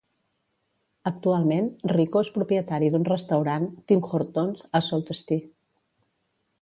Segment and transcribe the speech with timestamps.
[1.09, 5.39] Actualment Rico és propietari d'un restaurant Tim Hortons a Sault Ste.